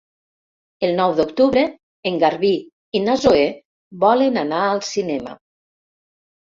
El 0.87 0.95
nou 0.99 1.13
d'octubre 1.19 1.63
en 2.13 2.17
Garbí 2.25 2.53
i 3.01 3.05
na 3.05 3.19
Zoè 3.27 3.45
volen 4.07 4.45
anar 4.47 4.67
al 4.75 4.87
cinema. 4.93 5.41